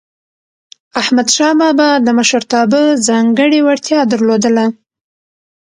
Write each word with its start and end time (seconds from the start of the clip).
احمدشاه 1.01 1.53
بابا 1.59 1.89
د 2.05 2.07
مشرتابه 2.19 2.81
ځانګړی 3.07 3.59
وړتیا 3.63 3.99
درلودله. 4.11 4.65